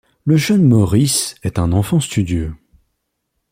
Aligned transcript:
Le 0.25 0.35
jeune 0.35 0.63
Maurice 0.63 1.35
est 1.43 1.59
un 1.59 1.71
enfant 1.73 1.99
studieux. 1.99 2.55